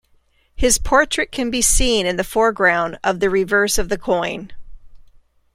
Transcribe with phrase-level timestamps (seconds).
[0.55, 4.51] His portrait can be seen in the foreground of the reverse of the coin.